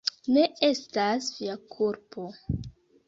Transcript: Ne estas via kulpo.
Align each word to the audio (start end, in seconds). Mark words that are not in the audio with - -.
Ne 0.35 0.45
estas 0.67 1.27
via 1.41 1.59
kulpo. 1.77 2.27